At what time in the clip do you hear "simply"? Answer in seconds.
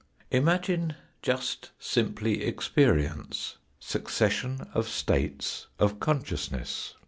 1.77-2.43